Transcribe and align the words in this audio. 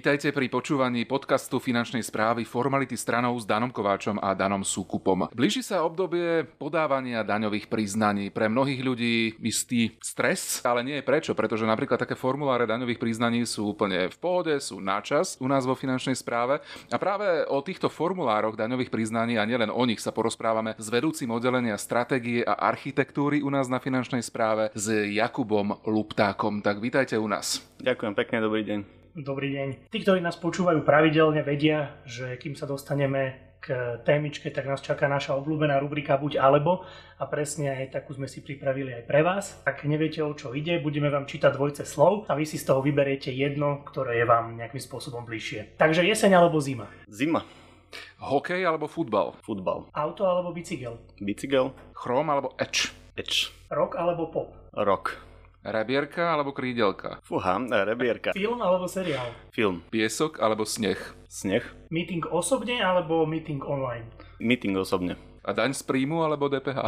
Vítajte 0.00 0.32
pri 0.32 0.48
počúvaní 0.48 1.04
podcastu 1.04 1.60
finančnej 1.60 2.00
správy 2.00 2.48
Formality 2.48 2.96
stranou 2.96 3.36
s 3.36 3.44
Danom 3.44 3.68
Kováčom 3.68 4.16
a 4.16 4.32
Danom 4.32 4.64
Súkupom. 4.64 5.28
Blíži 5.36 5.60
sa 5.60 5.84
obdobie 5.84 6.48
podávania 6.56 7.20
daňových 7.20 7.68
priznaní. 7.68 8.32
Pre 8.32 8.48
mnohých 8.48 8.80
ľudí 8.80 9.36
istý 9.44 10.00
stres, 10.00 10.64
ale 10.64 10.80
nie 10.88 10.96
je 10.96 11.04
prečo, 11.04 11.36
pretože 11.36 11.68
napríklad 11.68 12.00
také 12.00 12.16
formuláre 12.16 12.64
daňových 12.64 12.96
priznaní 12.96 13.44
sú 13.44 13.76
úplne 13.76 14.08
v 14.08 14.16
pohode, 14.16 14.56
sú 14.56 14.80
na 14.80 15.04
čas 15.04 15.36
u 15.36 15.44
nás 15.44 15.68
vo 15.68 15.76
finančnej 15.76 16.16
správe. 16.16 16.64
A 16.88 16.96
práve 16.96 17.44
o 17.52 17.60
týchto 17.60 17.92
formulároch 17.92 18.56
daňových 18.56 18.88
priznaní 18.88 19.36
a 19.36 19.44
nielen 19.44 19.68
o 19.68 19.84
nich 19.84 20.00
sa 20.00 20.16
porozprávame 20.16 20.80
s 20.80 20.88
vedúcim 20.88 21.28
oddelenia 21.28 21.76
stratégie 21.76 22.40
a 22.40 22.56
architektúry 22.56 23.44
u 23.44 23.52
nás 23.52 23.68
na 23.68 23.76
finančnej 23.76 24.24
správe 24.24 24.72
s 24.72 24.88
Jakubom 25.12 25.76
Luptákom. 25.84 26.64
Tak 26.64 26.80
vítajte 26.80 27.20
u 27.20 27.28
nás. 27.28 27.60
Ďakujem 27.84 28.16
pekne, 28.16 28.40
dobrý 28.40 28.64
deň. 28.64 28.99
Dobrý 29.10 29.50
deň. 29.50 29.90
Tí, 29.90 29.98
ktorí 30.06 30.22
nás 30.22 30.38
počúvajú 30.38 30.86
pravidelne, 30.86 31.42
vedia, 31.42 31.98
že 32.06 32.38
kým 32.38 32.54
sa 32.54 32.62
dostaneme 32.70 33.50
k 33.58 33.98
témičke, 34.06 34.54
tak 34.54 34.70
nás 34.70 34.78
čaká 34.80 35.10
naša 35.10 35.34
obľúbená 35.34 35.82
rubrika 35.82 36.14
Buď 36.14 36.38
alebo 36.38 36.86
a 37.18 37.26
presne 37.26 37.74
aj 37.74 37.98
takú 37.98 38.14
sme 38.14 38.30
si 38.30 38.38
pripravili 38.38 38.94
aj 38.94 39.04
pre 39.10 39.20
vás. 39.26 39.58
Ak 39.66 39.82
neviete, 39.82 40.22
o 40.22 40.30
čo 40.32 40.54
ide, 40.54 40.78
budeme 40.78 41.10
vám 41.10 41.26
čítať 41.26 41.58
dvojce 41.58 41.82
slov 41.84 42.30
a 42.30 42.38
vy 42.38 42.46
si 42.46 42.56
z 42.56 42.70
toho 42.70 42.80
vyberiete 42.80 43.34
jedno, 43.34 43.82
ktoré 43.82 44.22
je 44.22 44.30
vám 44.30 44.54
nejakým 44.54 44.80
spôsobom 44.80 45.26
bližšie. 45.26 45.74
Takže 45.74 46.06
jeseň 46.06 46.40
alebo 46.40 46.62
zima? 46.62 46.86
Zima. 47.10 47.42
Hokej 48.22 48.62
alebo 48.62 48.86
futbal? 48.86 49.34
Futbal. 49.42 49.90
Auto 49.90 50.22
alebo 50.22 50.54
bicykel? 50.54 51.02
Bicykel. 51.18 51.74
Chrom 51.98 52.30
alebo 52.30 52.54
eč? 52.62 52.94
Eč. 53.18 53.50
Rock 53.74 53.98
alebo 53.98 54.30
pop? 54.30 54.54
Rock. 54.72 55.29
Rebierka 55.60 56.32
alebo 56.32 56.56
krídelka? 56.56 57.20
Fúha, 57.20 57.60
e, 57.60 57.78
rebierka. 57.84 58.32
Film 58.32 58.64
alebo 58.64 58.88
seriál? 58.88 59.28
Film. 59.52 59.84
Piesok 59.92 60.40
alebo 60.40 60.64
sneh? 60.64 60.96
Sneh. 61.28 61.60
Meeting 61.92 62.24
osobne 62.32 62.80
alebo 62.80 63.28
meeting 63.28 63.60
online? 63.60 64.08
Meeting 64.40 64.72
osobne. 64.80 65.20
A 65.44 65.52
daň 65.52 65.76
z 65.76 65.84
príjmu 65.84 66.24
alebo 66.24 66.48
DPH? 66.48 66.80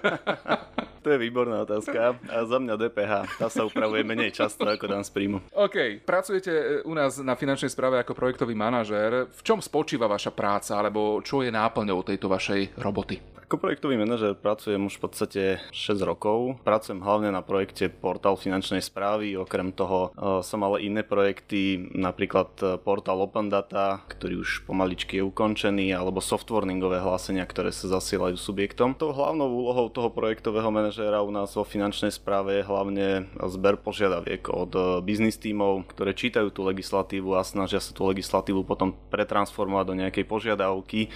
to 1.04 1.08
je 1.12 1.18
výborná 1.20 1.68
otázka. 1.68 2.16
A 2.32 2.48
za 2.48 2.56
mňa 2.56 2.80
DPH. 2.80 3.12
Tá 3.36 3.52
sa 3.52 3.68
upravuje 3.68 4.00
menej 4.08 4.32
často 4.32 4.64
ako 4.64 4.96
daň 4.96 5.04
z 5.04 5.12
príjmu. 5.12 5.38
OK. 5.52 6.00
Pracujete 6.00 6.80
u 6.88 6.96
nás 6.96 7.20
na 7.20 7.36
finančnej 7.36 7.68
správe 7.68 8.00
ako 8.00 8.16
projektový 8.16 8.56
manažér. 8.56 9.28
V 9.28 9.40
čom 9.44 9.60
spočíva 9.60 10.08
vaša 10.08 10.32
práca 10.32 10.80
alebo 10.80 11.20
čo 11.20 11.44
je 11.44 11.52
náplňou 11.52 12.00
tejto 12.08 12.32
vašej 12.32 12.80
roboty? 12.80 13.35
Ako 13.46 13.62
projektový 13.62 13.94
manažer 13.94 14.34
pracujem 14.34 14.90
už 14.90 14.98
v 14.98 15.02
podstate 15.06 15.42
6 15.70 16.02
rokov. 16.02 16.58
Pracujem 16.66 16.98
hlavne 16.98 17.30
na 17.30 17.46
projekte 17.46 17.86
portál 17.86 18.34
finančnej 18.34 18.82
správy. 18.82 19.38
Okrem 19.38 19.70
toho 19.70 20.10
uh, 20.10 20.42
som 20.42 20.66
ale 20.66 20.82
iné 20.82 21.06
projekty, 21.06 21.78
napríklad 21.94 22.50
e, 22.58 22.74
portál 22.82 23.22
Open 23.22 23.46
Data, 23.46 24.02
ktorý 24.10 24.42
už 24.42 24.66
pomaličky 24.66 25.22
je 25.22 25.26
ukončený, 25.30 25.94
alebo 25.94 26.18
softwarningové 26.18 26.98
hlásenia, 26.98 27.46
ktoré 27.46 27.70
sa 27.70 27.86
zasielajú 27.86 28.34
subjektom. 28.34 28.98
Tou 28.98 29.14
hlavnou 29.14 29.46
úlohou 29.46 29.94
toho 29.94 30.10
projektového 30.10 30.74
manažéra 30.74 31.22
u 31.22 31.30
nás 31.30 31.54
vo 31.54 31.62
finančnej 31.62 32.10
správe 32.10 32.58
je 32.58 32.66
hlavne 32.66 33.30
zber 33.46 33.78
požiadaviek 33.78 34.42
od 34.50 34.74
e, 34.74 34.82
biznis 35.06 35.38
tímov, 35.38 35.86
ktoré 35.94 36.18
čítajú 36.18 36.50
tú 36.50 36.66
legislatívu 36.66 37.38
a 37.38 37.46
snažia 37.46 37.78
sa 37.78 37.94
tú 37.94 38.10
legislatívu 38.10 38.66
potom 38.66 38.90
pretransformovať 39.14 39.86
do 39.86 39.94
nejakej 40.02 40.24
požiadavky, 40.26 41.14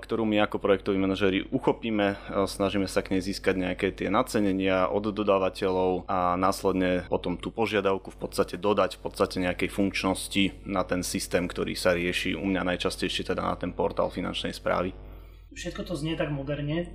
ktorú 0.00 0.24
my 0.24 0.48
ako 0.48 0.56
projektoví 0.56 0.96
manažéri 0.96 1.44
uchopíme, 1.58 2.14
snažíme 2.46 2.86
sa 2.86 3.02
k 3.02 3.18
nej 3.18 3.22
získať 3.26 3.58
nejaké 3.58 3.90
tie 3.90 4.06
nacenenia 4.06 4.86
od 4.86 5.10
dodávateľov 5.10 6.06
a 6.06 6.38
následne 6.38 7.10
potom 7.10 7.34
tú 7.34 7.50
požiadavku 7.50 8.14
v 8.14 8.18
podstate 8.22 8.54
dodať 8.54 8.96
v 8.96 9.00
podstate 9.02 9.42
nejakej 9.42 9.74
funkčnosti 9.74 10.62
na 10.62 10.86
ten 10.86 11.02
systém, 11.02 11.50
ktorý 11.50 11.74
sa 11.74 11.98
rieši 11.98 12.38
u 12.38 12.46
mňa 12.46 12.62
najčastejšie 12.74 13.34
teda 13.34 13.42
na 13.42 13.58
ten 13.58 13.74
portál 13.74 14.08
finančnej 14.14 14.54
správy. 14.54 14.94
Všetko 15.48 15.82
to 15.90 15.98
znie 15.98 16.14
tak 16.14 16.30
moderne. 16.30 16.94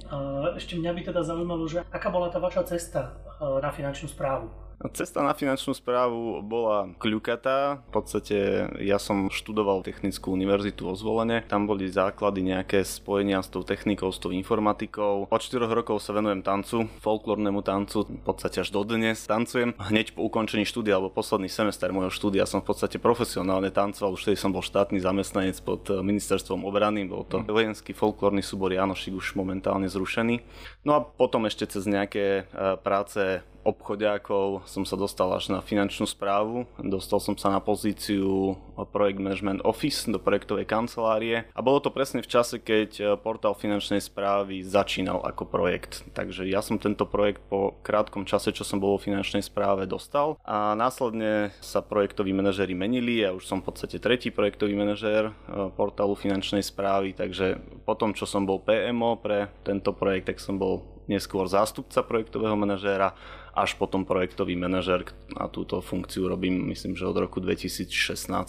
Ešte 0.55 0.79
mňa 0.79 0.91
by 0.95 1.01
teda 1.11 1.21
zaujímalo, 1.27 1.67
že 1.67 1.83
aká 1.91 2.07
bola 2.07 2.31
tá 2.31 2.39
vaša 2.39 2.63
cesta 2.71 3.19
na 3.43 3.67
finančnú 3.75 4.07
správu? 4.07 4.47
Cesta 4.93 5.23
na 5.23 5.31
finančnú 5.31 5.71
správu 5.71 6.43
bola 6.43 6.91
kľukatá. 6.99 7.79
V 7.87 7.91
podstate 7.93 8.37
ja 8.83 8.99
som 8.99 9.31
študoval 9.31 9.85
Technickú 9.85 10.33
univerzitu 10.33 10.89
vo 10.89 10.93
Zvolene. 10.93 11.45
Tam 11.47 11.65
boli 11.69 11.87
základy 11.87 12.43
nejaké 12.43 12.83
spojenia 12.83 13.39
s 13.39 13.49
tou 13.49 13.63
technikou, 13.63 14.11
s 14.11 14.19
tou 14.19 14.35
informatikou. 14.35 15.31
Od 15.31 15.41
4 15.41 15.67
rokov 15.71 16.03
sa 16.03 16.11
venujem 16.11 16.43
tancu, 16.43 16.87
folklórnemu 16.99 17.63
tancu, 17.63 18.05
v 18.07 18.23
podstate 18.23 18.63
až 18.63 18.75
dodnes 18.75 19.17
tancujem. 19.23 19.75
Hneď 19.79 20.15
po 20.17 20.27
ukončení 20.27 20.67
štúdia, 20.67 20.99
alebo 20.99 21.13
posledný 21.13 21.47
semester 21.47 21.87
môjho 21.95 22.11
štúdia 22.11 22.43
som 22.43 22.59
v 22.59 22.73
podstate 22.73 22.99
profesionálne 22.99 23.71
tancoval. 23.71 24.15
Už 24.15 24.27
vtedy 24.27 24.37
som 24.39 24.51
bol 24.51 24.65
štátny 24.65 24.99
zamestnanec 24.99 25.57
pod 25.63 25.87
ministerstvom 25.87 26.67
obrany. 26.67 27.07
Bol 27.07 27.23
to 27.27 27.43
vojenský 27.45 27.95
folklórny 27.95 28.43
súbor 28.43 28.75
Janošik 28.75 29.15
už 29.15 29.39
momentálne 29.39 29.87
zrušený. 29.87 30.43
No 30.83 30.91
a 30.97 30.99
potom 31.03 31.47
ešte 31.47 31.69
cez 31.69 31.87
nejaké 31.87 32.43
e, 32.49 32.77
práce 32.81 33.43
obchodiakov 33.63 34.67
som 34.67 34.83
sa 34.83 34.99
dostal 34.99 35.31
až 35.31 35.49
na 35.49 35.63
finančnú 35.63 36.05
správu. 36.05 36.67
Dostal 36.79 37.19
som 37.23 37.35
sa 37.39 37.49
na 37.49 37.63
pozíciu 37.63 38.59
Project 38.91 39.19
Management 39.19 39.59
Office 39.63 40.05
do 40.11 40.19
projektovej 40.19 40.67
kancelárie. 40.67 41.47
A 41.55 41.59
bolo 41.63 41.79
to 41.79 41.89
presne 41.89 42.19
v 42.19 42.29
čase, 42.29 42.59
keď 42.59 42.89
e, 42.99 43.03
portál 43.17 43.55
finančnej 43.55 44.03
správy 44.03 44.61
začínal 44.61 45.23
ako 45.23 45.47
projekt. 45.47 46.03
Takže 46.11 46.45
ja 46.45 46.59
som 46.59 46.77
tento 46.77 47.07
projekt 47.07 47.41
po 47.47 47.79
krátkom 47.81 48.27
čase, 48.27 48.51
čo 48.51 48.67
som 48.67 48.83
bol 48.83 48.95
vo 48.95 49.01
finančnej 49.01 49.41
správe, 49.41 49.87
dostal. 49.87 50.35
A 50.43 50.75
následne 50.75 51.55
sa 51.63 51.79
projektoví 51.79 52.35
manažery 52.35 52.75
menili. 52.75 53.23
A 53.23 53.31
už 53.31 53.47
som 53.47 53.63
v 53.63 53.71
podstate 53.71 53.97
tretí 53.97 54.29
projektový 54.29 54.75
manažér 54.75 55.31
e, 55.31 55.33
portálu 55.73 56.13
finančnej 56.13 56.61
správy, 56.61 57.15
takže 57.15 57.57
potom, 57.87 58.11
čo 58.11 58.27
som 58.27 58.43
bol 58.43 58.59
PMO 58.59 59.17
pre 59.23 59.47
tento 59.63 59.95
projekt, 59.95 60.29
tak 60.33 60.43
som 60.43 60.59
bol 60.59 60.93
neskôr 61.07 61.43
zástupca 61.51 61.99
projektového 62.03 62.55
manažéra 62.55 63.15
až 63.53 63.77
potom 63.77 64.01
projektový 64.01 64.57
manažer 64.57 65.05
a 65.37 65.45
túto 65.45 65.77
funkciu 65.81 66.25
robím 66.25 66.73
myslím, 66.73 66.97
že 66.97 67.05
od 67.05 67.17
roku 67.21 67.37
2016, 67.37 67.89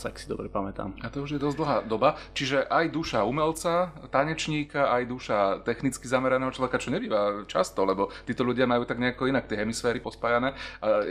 ak 0.08 0.16
si 0.16 0.26
dobre 0.26 0.48
pamätám. 0.48 0.96
A 1.04 1.12
to 1.12 1.24
už 1.24 1.36
je 1.36 1.40
dosť 1.40 1.56
dlhá 1.60 1.78
doba, 1.84 2.16
čiže 2.32 2.64
aj 2.64 2.88
duša 2.88 3.20
umelca, 3.28 3.92
tanečníka, 4.08 4.88
aj 4.88 5.02
duša 5.04 5.38
technicky 5.60 6.08
zameraného 6.08 6.48
človeka, 6.52 6.80
čo 6.80 6.88
nebýva 6.88 7.44
často, 7.44 7.84
lebo 7.84 8.08
títo 8.24 8.40
ľudia 8.48 8.64
majú 8.64 8.88
tak 8.88 8.96
nejako 8.96 9.28
inak 9.28 9.44
tie 9.44 9.60
hemisféry 9.60 10.00
pospájané. 10.00 10.56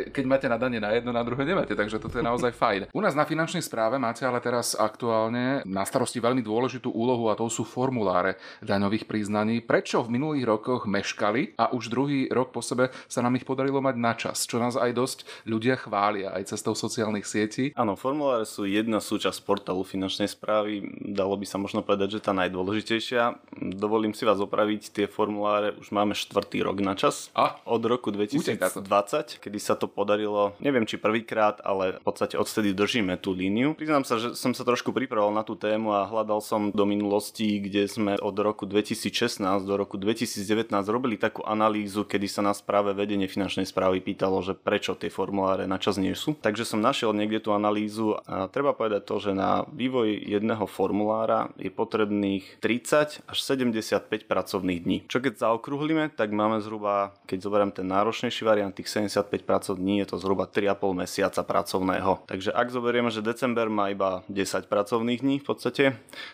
Keď 0.09 0.25
máte 0.25 0.49
nadanie 0.49 0.81
na 0.81 0.89
jedno, 0.97 1.13
na 1.13 1.21
druhé 1.21 1.45
nemáte, 1.45 1.77
takže 1.77 2.01
toto 2.01 2.17
je 2.17 2.25
naozaj 2.25 2.49
fajn. 2.57 2.81
U 2.89 3.01
nás 3.01 3.13
na 3.13 3.29
finančnej 3.29 3.61
správe 3.61 4.01
máte 4.01 4.25
ale 4.25 4.41
teraz 4.41 4.73
aktuálne 4.73 5.61
na 5.69 5.85
starosti 5.85 6.17
veľmi 6.17 6.41
dôležitú 6.41 6.89
úlohu 6.89 7.29
a 7.29 7.37
to 7.37 7.45
sú 7.51 7.61
formuláre 7.61 8.41
daňových 8.65 9.05
priznaní. 9.05 9.61
Prečo 9.61 10.01
v 10.01 10.17
minulých 10.17 10.49
rokoch 10.49 10.89
meškali 10.89 11.59
a 11.59 11.69
už 11.75 11.93
druhý 11.93 12.31
rok 12.33 12.49
po 12.55 12.65
sebe 12.65 12.89
sa 13.05 13.21
nám 13.21 13.37
ich 13.37 13.45
podarilo 13.45 13.82
mať 13.83 13.95
na 13.99 14.13
čas, 14.15 14.47
čo 14.47 14.63
nás 14.63 14.79
aj 14.79 14.95
dosť 14.95 15.19
ľudia 15.43 15.75
chvália 15.75 16.31
aj 16.31 16.55
cestou 16.55 16.71
sociálnych 16.71 17.27
sietí. 17.27 17.75
Áno, 17.75 17.99
formuláre 17.99 18.47
sú 18.47 18.63
jedna 18.63 19.03
súčasť 19.03 19.43
portálu 19.43 19.83
finančnej 19.83 20.31
správy, 20.31 20.87
dalo 21.03 21.35
by 21.35 21.43
sa 21.43 21.59
možno 21.59 21.83
povedať, 21.83 22.19
že 22.19 22.23
tá 22.23 22.31
najdôležitejšia. 22.31 23.35
Dovolím 23.75 24.15
si 24.15 24.23
vás 24.23 24.39
opraviť, 24.39 24.95
tie 24.95 25.05
formuláre 25.11 25.75
už 25.75 25.91
máme 25.91 26.15
štvrtý 26.15 26.63
rok 26.63 26.79
na 26.79 26.95
čas. 26.95 27.27
A? 27.35 27.59
Od 27.67 27.83
roku 27.83 28.15
2020, 28.15 29.43
kedy 29.43 29.59
sa 29.59 29.75
to 29.75 29.91
podarilo, 29.91 30.55
neviem 30.63 30.87
či 30.87 30.95
prvýkrát, 30.95 31.59
ale 31.67 31.99
v 31.99 32.03
podstate 32.05 32.39
odtedy 32.39 32.71
držíme 32.71 33.19
tú 33.19 33.35
líniu. 33.35 33.75
Priznám 33.75 34.07
sa, 34.07 34.15
že 34.21 34.37
som 34.37 34.55
sa 34.55 34.63
trošku 34.63 34.95
pripravoval 34.95 35.35
na 35.35 35.43
tú 35.43 35.57
tému 35.57 35.91
a 35.91 36.07
hľadal 36.07 36.39
som 36.39 36.69
do 36.71 36.85
minulosti, 36.85 37.59
kde 37.59 37.89
sme 37.89 38.13
od 38.21 38.35
roku 38.39 38.63
2016 38.69 39.41
do 39.65 39.73
roku 39.75 39.97
2019 39.97 40.69
robili 40.87 41.17
takú 41.17 41.41
analýzu, 41.43 42.05
kedy 42.05 42.27
sa 42.29 42.41
nás 42.45 42.61
práve 42.61 42.93
vedenie 42.93 43.25
finančnej 43.25 43.65
správy 43.73 44.05
pýtalo, 44.05 44.45
že 44.45 44.53
prečo 44.53 44.93
tie 44.93 45.09
formuláre 45.09 45.65
na 45.65 45.81
čas 45.81 45.97
nie 45.97 46.13
sú. 46.13 46.37
Takže 46.37 46.69
som 46.69 46.77
našiel 46.77 47.09
niekde 47.17 47.41
tú 47.41 47.57
analýzu 47.57 48.21
a 48.29 48.45
treba 48.45 48.77
povedať 48.77 49.09
to, 49.09 49.17
že 49.17 49.31
na 49.33 49.65
vývoj 49.73 50.13
jedného 50.29 50.69
formulára 50.69 51.49
je 51.57 51.73
potrebných 51.73 52.61
30 52.61 53.25
až 53.25 53.37
75 53.41 54.29
pracovných 54.29 54.79
dní. 54.85 54.97
Čo 55.09 55.25
keď 55.25 55.49
zaokrúhlime, 55.49 56.13
tak 56.13 56.29
máme 56.29 56.61
zhruba, 56.61 57.17
keď 57.25 57.37
zoberiem 57.41 57.71
ten 57.73 57.89
náročnejší 57.89 58.45
variant, 58.45 58.69
tých 58.69 58.93
75 58.93 59.41
pracovných 59.41 59.81
dní, 59.81 59.95
je 60.05 60.07
to 60.13 60.21
zhruba 60.21 60.45
3,5 60.45 60.93
mesiaca 60.93 61.41
pracovného. 61.41 62.29
Takže 62.29 62.53
ak 62.53 62.67
zoberieme, 62.69 63.09
že 63.09 63.25
december 63.25 63.71
má 63.73 63.89
iba 63.89 64.21
10 64.29 64.69
pracovných 64.69 65.25
dní 65.25 65.35
v 65.41 65.45
podstate, 65.47 65.85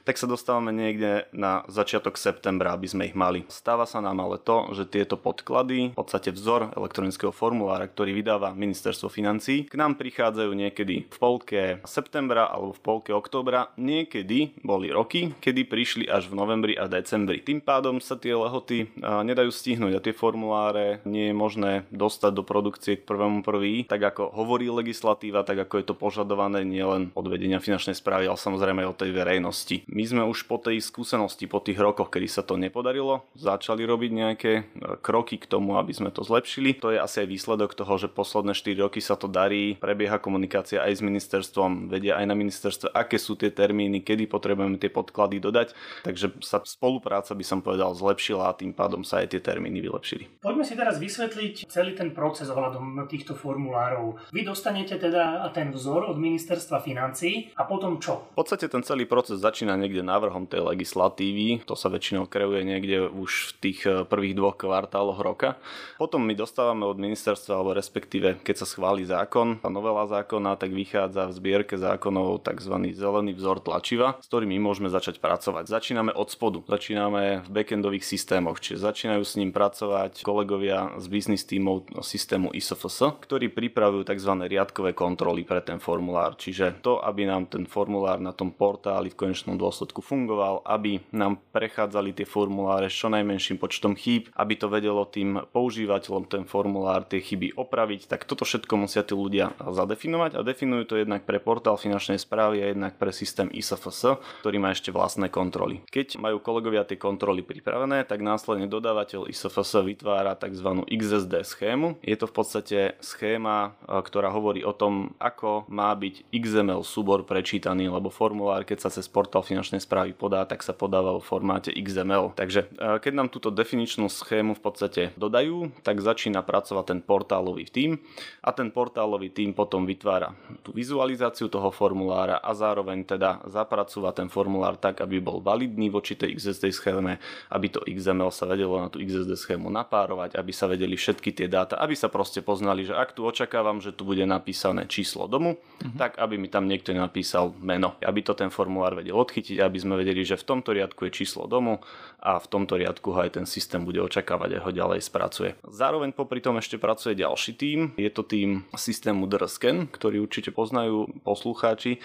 tak 0.04 0.20
sa 0.20 0.28
dostávame 0.28 0.76
niekde 0.76 1.30
na 1.32 1.64
začiatok 1.72 2.20
septembra, 2.20 2.76
aby 2.76 2.88
sme 2.90 3.08
ich 3.08 3.16
mali. 3.16 3.48
Stáva 3.48 3.88
sa 3.88 4.04
nám 4.04 4.20
ale 4.20 4.42
to, 4.42 4.74
že 4.76 4.90
tieto 4.90 5.16
podklady, 5.16 5.94
v 5.94 5.98
podstate 5.98 6.34
vzor 6.34 6.74
elektronického 6.76 7.29
elektronického 7.30 7.34
formulára, 7.34 7.86
ktorý 7.88 8.12
vydáva 8.18 8.58
ministerstvo 8.58 9.08
financí. 9.08 9.70
K 9.70 9.78
nám 9.78 9.96
prichádzajú 9.96 10.52
niekedy 10.52 11.06
v 11.08 11.18
polke 11.18 11.62
septembra 11.86 12.50
alebo 12.50 12.74
v 12.74 12.82
polke 12.82 13.12
októbra. 13.14 13.72
Niekedy 13.78 14.60
boli 14.66 14.90
roky, 14.90 15.32
kedy 15.38 15.70
prišli 15.70 16.06
až 16.10 16.28
v 16.28 16.38
novembri 16.38 16.74
a 16.76 16.90
decembri. 16.90 17.42
Tým 17.46 17.62
pádom 17.62 18.02
sa 18.02 18.18
tie 18.18 18.34
lehoty 18.34 18.90
nedajú 19.00 19.54
stihnúť 19.54 19.94
a 19.96 20.04
tie 20.04 20.14
formuláre 20.16 21.06
nie 21.06 21.32
je 21.32 21.36
možné 21.36 21.72
dostať 21.94 22.32
do 22.34 22.44
produkcie 22.44 22.98
k 22.98 23.06
prvému 23.06 23.46
prvý, 23.46 23.86
tak 23.86 24.02
ako 24.02 24.34
hovorí 24.34 24.68
legislatíva, 24.68 25.46
tak 25.46 25.70
ako 25.70 25.74
je 25.80 25.86
to 25.86 25.96
požadované 25.96 26.66
nielen 26.66 27.14
od 27.14 27.26
vedenia 27.30 27.62
finančnej 27.62 27.96
správy, 27.96 28.26
ale 28.28 28.40
samozrejme 28.40 28.84
aj 28.84 28.90
od 28.90 29.00
tej 29.06 29.12
verejnosti. 29.14 29.76
My 29.88 30.04
sme 30.04 30.24
už 30.26 30.50
po 30.50 30.58
tej 30.58 30.82
skúsenosti, 30.82 31.46
po 31.46 31.62
tých 31.62 31.78
rokoch, 31.78 32.10
kedy 32.10 32.28
sa 32.28 32.42
to 32.42 32.58
nepodarilo, 32.58 33.30
začali 33.38 33.84
robiť 33.86 34.12
nejaké 34.12 34.52
e, 34.56 34.62
kroky 35.00 35.38
k 35.38 35.50
tomu, 35.50 35.76
aby 35.78 35.92
sme 35.94 36.10
to 36.10 36.24
zlepšili. 36.26 36.80
To 36.80 36.94
je 36.96 37.00
asi 37.00 37.19
aj 37.20 37.28
výsledok 37.28 37.76
toho, 37.76 38.00
že 38.00 38.08
posledné 38.08 38.56
4 38.56 38.86
roky 38.86 39.00
sa 39.04 39.20
to 39.20 39.28
darí, 39.28 39.76
prebieha 39.76 40.20
komunikácia 40.20 40.84
aj 40.84 41.00
s 41.00 41.02
ministerstvom, 41.04 41.92
vedia 41.92 42.16
aj 42.20 42.26
na 42.28 42.36
ministerstve, 42.36 42.88
aké 42.94 43.20
sú 43.20 43.36
tie 43.36 43.52
termíny, 43.52 44.04
kedy 44.04 44.28
potrebujeme 44.30 44.80
tie 44.80 44.92
podklady 44.92 45.44
dodať. 45.44 45.76
Takže 46.08 46.40
sa 46.44 46.64
spolupráca 46.64 47.36
by 47.36 47.46
som 47.46 47.60
povedal 47.60 47.92
zlepšila 47.96 48.52
a 48.52 48.58
tým 48.58 48.72
pádom 48.72 49.04
sa 49.04 49.24
aj 49.24 49.36
tie 49.36 49.42
termíny 49.42 49.82
vylepšili. 49.84 50.40
Poďme 50.40 50.64
si 50.64 50.76
teraz 50.78 51.02
vysvetliť 51.02 51.68
celý 51.68 51.96
ten 51.96 52.14
proces 52.14 52.48
ohľadom 52.52 53.08
týchto 53.10 53.34
formulárov. 53.34 54.30
Vy 54.30 54.46
dostanete 54.46 54.96
teda 55.00 55.48
ten 55.50 55.74
vzor 55.74 56.06
od 56.12 56.18
ministerstva 56.22 56.84
financí 56.84 57.52
a 57.58 57.66
potom 57.66 57.98
čo? 57.98 58.30
V 58.36 58.46
podstate 58.46 58.70
ten 58.70 58.86
celý 58.86 59.10
proces 59.10 59.42
začína 59.42 59.80
niekde 59.80 60.06
návrhom 60.06 60.46
tej 60.46 60.62
legislatívy. 60.62 61.66
To 61.66 61.74
sa 61.74 61.90
väčšinou 61.90 62.30
kreuje 62.30 62.62
niekde 62.62 63.10
už 63.10 63.32
v 63.32 63.52
tých 63.64 63.80
eh, 63.90 64.06
prvých 64.06 64.38
dvoch 64.38 64.56
kvartáloch 64.60 65.20
roka. 65.24 65.58
Potom 65.98 66.22
my 66.22 66.38
dostávame 66.38 66.86
od 66.86 66.99
ministerstva, 67.00 67.56
alebo 67.56 67.72
respektíve 67.74 68.44
keď 68.44 68.56
sa 68.62 68.68
schváli 68.68 69.08
zákon, 69.08 69.64
tá 69.64 69.72
novela 69.72 70.04
zákona, 70.06 70.60
tak 70.60 70.76
vychádza 70.76 71.32
v 71.32 71.36
zbierke 71.40 71.76
zákonov 71.80 72.44
tzv. 72.44 72.76
zelený 72.92 73.32
vzor 73.40 73.64
tlačiva, 73.64 74.20
s 74.20 74.28
ktorým 74.28 74.52
my 74.52 74.60
môžeme 74.70 74.92
začať 74.92 75.24
pracovať. 75.24 75.72
Začíname 75.72 76.12
od 76.12 76.28
spodu, 76.28 76.60
začíname 76.68 77.48
v 77.48 77.50
backendových 77.50 78.04
systémoch, 78.04 78.60
čiže 78.60 78.84
začínajú 78.84 79.24
s 79.24 79.38
ním 79.40 79.56
pracovať 79.56 80.22
kolegovia 80.26 81.00
z 81.00 81.06
business 81.08 81.48
tímov 81.48 82.04
systému 82.04 82.52
ISFS, 82.52 83.24
ktorí 83.24 83.54
pripravujú 83.54 84.04
tzv. 84.04 84.34
riadkové 84.50 84.92
kontroly 84.92 85.48
pre 85.48 85.64
ten 85.64 85.80
formulár. 85.80 86.36
Čiže 86.36 86.84
to, 86.84 87.00
aby 87.00 87.30
nám 87.30 87.48
ten 87.48 87.64
formulár 87.64 88.20
na 88.20 88.36
tom 88.36 88.52
portáli 88.52 89.14
v 89.14 89.20
konečnom 89.30 89.56
dôsledku 89.56 90.04
fungoval, 90.04 90.66
aby 90.68 91.00
nám 91.16 91.40
prechádzali 91.54 92.12
tie 92.12 92.28
formuláre 92.28 92.90
s 92.90 93.00
čo 93.00 93.08
najmenším 93.08 93.62
počtom 93.62 93.94
chýb, 93.94 94.28
aby 94.36 94.58
to 94.58 94.68
vedelo 94.68 95.06
tým 95.06 95.40
používateľom 95.54 96.26
ten 96.26 96.44
formulár 96.44 96.89
tie 97.06 97.22
chyby 97.22 97.54
opraviť, 97.56 98.10
tak 98.10 98.26
toto 98.26 98.44
všetko 98.44 98.74
musia 98.80 99.06
tí 99.06 99.14
ľudia 99.14 99.54
zadefinovať 99.62 100.38
a 100.38 100.46
definujú 100.46 100.84
to 100.90 100.96
jednak 100.98 101.24
pre 101.24 101.38
portál 101.38 101.78
finančnej 101.78 102.18
správy 102.18 102.62
a 102.64 102.72
jednak 102.74 102.98
pre 102.98 103.14
systém 103.14 103.48
ISFS, 103.54 104.18
ktorý 104.42 104.58
má 104.58 104.74
ešte 104.74 104.90
vlastné 104.90 105.30
kontroly. 105.30 105.86
Keď 105.94 106.18
majú 106.18 106.42
kolegovia 106.42 106.84
tie 106.84 106.98
kontroly 106.98 107.46
pripravené, 107.46 108.04
tak 108.04 108.26
následne 108.26 108.66
dodávateľ 108.66 109.30
ISFS 109.30 109.86
vytvára 109.86 110.34
tzv. 110.36 110.84
XSD 110.90 111.46
schému. 111.46 112.02
Je 112.02 112.18
to 112.18 112.26
v 112.26 112.34
podstate 112.34 112.80
schéma, 113.00 113.78
e, 113.86 114.02
ktorá 114.02 114.34
hovorí 114.34 114.66
o 114.66 114.74
tom, 114.74 115.14
ako 115.22 115.70
má 115.70 115.94
byť 115.94 116.32
XML 116.34 116.82
súbor 116.82 117.24
prečítaný, 117.28 117.92
lebo 117.92 118.10
formulár, 118.10 118.66
keď 118.66 118.88
sa 118.88 118.90
cez 118.90 119.06
portál 119.06 119.46
finančnej 119.46 119.84
správy 119.84 120.18
podá, 120.18 120.44
tak 120.48 120.66
sa 120.66 120.74
podáva 120.74 121.14
vo 121.16 121.22
formáte 121.22 121.70
XML. 121.70 122.34
Takže 122.34 122.66
e, 122.66 122.98
keď 122.98 123.14
nám 123.14 123.30
túto 123.30 123.54
definičnú 123.54 124.08
schému 124.10 124.58
v 124.58 124.62
podstate 124.64 125.02
dodajú, 125.20 125.70
tak 125.86 126.02
začína 126.02 126.42
pracovať 126.42 126.79
ten 126.84 127.02
portálový 127.02 127.66
tím 127.70 128.00
a 128.44 128.52
ten 128.52 128.72
portálový 128.72 129.30
tím 129.30 129.54
potom 129.54 129.86
vytvára 129.86 130.36
tú 130.62 130.72
vizualizáciu 130.76 131.48
toho 131.48 131.72
formulára 131.72 132.40
a 132.42 132.52
zároveň 132.54 133.06
teda 133.06 133.44
zapracúva 133.50 134.12
ten 134.12 134.28
formulár 134.28 134.78
tak, 134.78 135.02
aby 135.02 135.18
bol 135.18 135.40
validný 135.40 135.90
voči 135.90 136.14
tej 136.14 136.38
XSD 136.38 136.70
schéme, 136.76 137.18
aby 137.50 137.68
to 137.72 137.80
XML 137.88 138.30
sa 138.30 138.46
vedelo 138.46 138.78
na 138.78 138.92
tú 138.92 139.02
XSD 139.02 139.34
schému 139.34 139.72
napárovať, 139.72 140.36
aby 140.36 140.52
sa 140.54 140.70
vedeli 140.70 140.94
všetky 140.94 141.34
tie 141.34 141.48
dáta, 141.50 141.80
aby 141.80 141.98
sa 141.98 142.12
proste 142.12 142.44
poznali, 142.46 142.86
že 142.86 142.94
ak 142.94 143.16
tu 143.16 143.26
očakávam, 143.26 143.80
že 143.80 143.96
tu 143.96 144.06
bude 144.06 144.24
napísané 144.28 144.86
číslo 144.86 145.26
domu, 145.26 145.58
uh-huh. 145.58 145.96
tak 145.98 146.20
aby 146.20 146.36
mi 146.36 146.52
tam 146.52 146.68
niekto 146.70 146.92
napísal 146.94 147.56
meno. 147.64 147.96
Aby 148.04 148.22
to 148.22 148.36
ten 148.36 148.52
formulár 148.52 148.94
vedel 149.00 149.16
odchytiť, 149.16 149.64
aby 149.64 149.78
sme 149.80 149.96
vedeli, 149.96 150.22
že 150.28 150.36
v 150.36 150.46
tomto 150.46 150.76
riadku 150.76 151.08
je 151.08 151.16
číslo 151.24 151.48
domu 151.48 151.80
a 152.20 152.36
v 152.38 152.48
tomto 152.52 152.76
riadku 152.76 153.16
ho 153.16 153.20
aj 153.24 153.40
ten 153.40 153.46
systém 153.48 153.82
bude 153.82 154.04
očakávať 154.04 154.60
a 154.60 154.64
ho 154.68 154.72
ďalej 154.76 155.00
spracuje. 155.00 155.56
Zároveň 155.66 156.12
popri 156.12 156.44
tom 156.44 156.60
ešte 156.60 156.69
pracuje 156.78 157.18
ďalší 157.18 157.58
tým, 157.58 157.80
je 157.98 158.12
to 158.14 158.22
tým 158.22 158.68
systému 158.78 159.26
Drsken, 159.26 159.90
ktorý 159.90 160.22
určite 160.22 160.54
poznajú 160.54 161.10
poslucháči, 161.26 162.04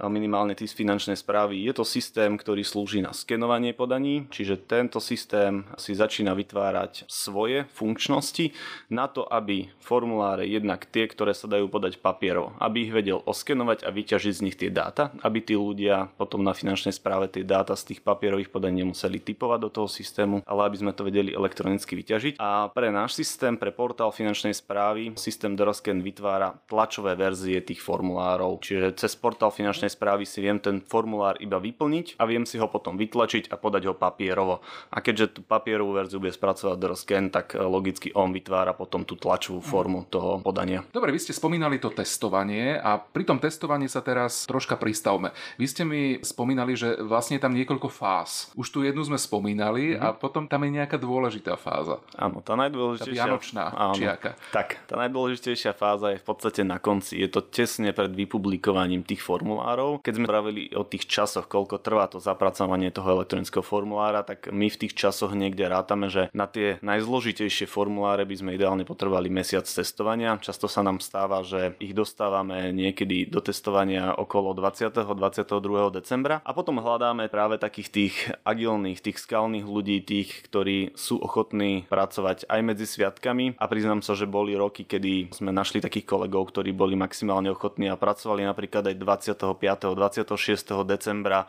minimálne 0.00 0.54
tí 0.54 0.64
z 0.64 0.78
finančnej 0.78 1.18
správy. 1.18 1.60
Je 1.66 1.74
to 1.74 1.82
systém, 1.82 2.38
ktorý 2.38 2.62
slúži 2.62 3.02
na 3.02 3.10
skenovanie 3.10 3.74
podaní, 3.74 4.30
čiže 4.30 4.62
tento 4.62 5.02
systém 5.02 5.66
si 5.74 5.98
začína 5.98 6.38
vytvárať 6.38 7.08
svoje 7.10 7.66
funkčnosti 7.74 8.54
na 8.92 9.10
to, 9.10 9.26
aby 9.26 9.68
formuláre 9.82 10.46
jednak 10.46 10.86
tie, 10.86 11.10
ktoré 11.10 11.34
sa 11.34 11.50
dajú 11.50 11.66
podať 11.66 11.98
papierov, 11.98 12.54
aby 12.62 12.86
ich 12.86 12.92
vedel 12.94 13.24
oskenovať 13.26 13.82
a 13.82 13.90
vyťažiť 13.90 14.34
z 14.36 14.44
nich 14.44 14.56
tie 14.56 14.70
dáta, 14.70 15.10
aby 15.26 15.42
tí 15.42 15.58
ľudia 15.58 16.12
potom 16.14 16.44
na 16.44 16.54
finančnej 16.54 16.94
správe 16.94 17.26
tie 17.32 17.42
dáta 17.42 17.74
z 17.74 17.92
tých 17.92 18.00
papierových 18.04 18.52
podaní 18.52 18.84
nemuseli 18.84 19.16
typovať 19.18 19.58
do 19.64 19.70
toho 19.72 19.88
systému, 19.88 20.44
ale 20.44 20.68
aby 20.68 20.76
sme 20.76 20.92
to 20.92 21.08
vedeli 21.08 21.32
elektronicky 21.32 21.96
vyťažiť. 21.96 22.34
A 22.36 22.68
pre 22.68 22.92
náš 22.92 23.16
systém, 23.16 23.56
pre 23.56 23.72
portál 23.72 24.05
finančnej 24.10 24.54
správy, 24.54 25.14
systém 25.14 25.54
Drosken 25.54 26.02
vytvára 26.02 26.58
tlačové 26.66 27.14
verzie 27.14 27.62
tých 27.62 27.80
formulárov, 27.82 28.60
čiže 28.62 28.96
cez 28.98 29.14
portál 29.18 29.50
finančnej 29.50 29.90
správy 29.90 30.28
si 30.28 30.42
viem 30.42 30.58
ten 30.58 30.82
formulár 30.82 31.38
iba 31.42 31.56
vyplniť 31.56 32.20
a 32.20 32.24
viem 32.28 32.44
si 32.44 32.60
ho 32.60 32.66
potom 32.70 32.94
vytlačiť 32.94 33.50
a 33.50 33.56
podať 33.56 33.90
ho 33.90 33.94
papierovo. 33.96 34.62
A 34.92 34.98
keďže 35.02 35.38
tú 35.38 35.40
papierovú 35.42 35.96
verziu 35.96 36.22
bude 36.22 36.34
spracovať 36.34 36.76
Drosken, 36.78 37.24
tak 37.32 37.56
eh, 37.56 37.62
logicky 37.62 38.12
on 38.14 38.30
vytvára 38.30 38.76
potom 38.76 39.02
tú 39.02 39.18
tlačovú 39.18 39.58
formu 39.64 40.06
toho 40.06 40.38
podania. 40.40 40.86
Dobre, 40.94 41.10
vy 41.10 41.20
ste 41.20 41.34
spomínali 41.34 41.82
to 41.82 41.90
testovanie 41.90 42.78
a 42.78 43.00
pri 43.00 43.24
tom 43.26 43.42
testovaní 43.42 43.90
sa 43.90 44.04
teraz 44.04 44.46
troška 44.46 44.78
pristavme. 44.78 45.34
Vy 45.58 45.66
ste 45.66 45.82
mi 45.82 46.02
spomínali, 46.22 46.78
že 46.78 47.00
vlastne 47.02 47.40
je 47.40 47.44
tam 47.44 47.56
niekoľko 47.56 47.88
fáz. 47.90 48.52
Už 48.54 48.70
tu 48.70 48.84
jednu 48.84 49.02
sme 49.02 49.18
spomínali 49.18 49.96
mm-hmm. 49.96 50.04
a 50.04 50.14
potom 50.14 50.46
tam 50.46 50.62
je 50.68 50.70
nejaká 50.78 50.96
dôležitá 51.00 51.58
fáza. 51.58 51.98
Áno, 52.14 52.44
tá 52.44 52.54
najdôležitejšia... 52.54 53.16
Tá 53.16 53.26
vianočná, 53.26 53.64
áno, 53.74 53.95
či 53.96 54.04
aká? 54.04 54.36
Tak, 54.52 54.84
tá 54.84 54.94
najdôležitejšia 55.00 55.72
fáza 55.72 56.12
je 56.12 56.20
v 56.20 56.26
podstate 56.26 56.62
na 56.62 56.76
konci. 56.76 57.18
Je 57.20 57.28
to 57.32 57.40
tesne 57.40 57.90
pred 57.96 58.12
vypublikovaním 58.12 59.02
tých 59.02 59.24
formulárov. 59.24 60.04
Keď 60.04 60.14
sme 60.16 60.26
pravili 60.28 60.68
o 60.76 60.84
tých 60.84 61.08
časoch, 61.08 61.48
koľko 61.48 61.80
trvá 61.80 62.06
to 62.06 62.20
zapracovanie 62.20 62.92
toho 62.92 63.20
elektronického 63.20 63.64
formulára, 63.64 64.22
tak 64.22 64.52
my 64.52 64.68
v 64.68 64.80
tých 64.86 64.94
časoch 64.94 65.32
niekde 65.32 65.66
rátame, 65.66 66.12
že 66.12 66.28
na 66.36 66.46
tie 66.46 66.76
najzložitejšie 66.84 67.64
formuláre 67.66 68.28
by 68.28 68.36
sme 68.36 68.54
ideálne 68.54 68.84
potrebovali 68.84 69.32
mesiac 69.32 69.64
testovania. 69.66 70.38
Často 70.38 70.68
sa 70.68 70.84
nám 70.84 71.00
stáva, 71.00 71.42
že 71.42 71.74
ich 71.80 71.96
dostávame 71.96 72.70
niekedy 72.70 73.26
do 73.26 73.40
testovania 73.40 74.14
okolo 74.14 74.52
20. 74.52 74.92
22. 74.92 75.90
decembra 75.90 76.38
a 76.44 76.50
potom 76.52 76.78
hľadáme 76.78 77.28
práve 77.28 77.56
takých 77.56 77.88
tých 77.90 78.14
agilných, 78.42 79.00
tých 79.02 79.18
skalných 79.22 79.66
ľudí, 79.66 80.02
tých, 80.02 80.46
ktorí 80.46 80.94
sú 80.94 81.18
ochotní 81.18 81.88
pracovať 81.88 82.46
aj 82.46 82.60
medzi 82.62 82.86
sviatkami 82.86 83.56
a 83.56 83.64
priznám 83.86 84.02
sa, 84.02 84.18
že 84.18 84.26
boli 84.26 84.50
roky, 84.58 84.82
kedy 84.82 85.30
sme 85.30 85.54
našli 85.54 85.78
takých 85.78 86.10
kolegov, 86.10 86.50
ktorí 86.50 86.74
boli 86.74 86.98
maximálne 86.98 87.54
ochotní 87.54 87.86
a 87.86 87.94
pracovali 87.94 88.42
napríklad 88.42 88.82
aj 88.90 88.98
25. 88.98 89.94
26. 89.94 90.82
decembra 90.82 91.46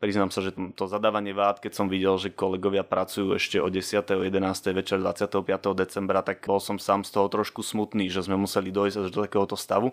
Priznám 0.00 0.32
sa, 0.32 0.40
že 0.40 0.56
to 0.56 0.88
zadávanie 0.88 1.36
vád, 1.36 1.60
keď 1.60 1.76
som 1.76 1.84
videl, 1.84 2.16
že 2.16 2.32
kolegovia 2.32 2.80
pracujú 2.80 3.36
ešte 3.36 3.60
o 3.60 3.68
10. 3.68 4.00
11. 4.00 4.32
večer 4.72 4.96
25. 4.96 5.44
decembra, 5.76 6.24
tak 6.24 6.40
bol 6.48 6.56
som 6.56 6.80
sám 6.80 7.04
z 7.04 7.12
toho 7.12 7.28
trošku 7.28 7.60
smutný, 7.60 8.08
že 8.08 8.24
sme 8.24 8.40
museli 8.40 8.72
dojsť 8.72 8.96
až 8.96 9.08
do 9.12 9.20
takéhoto 9.28 9.60
stavu. 9.60 9.92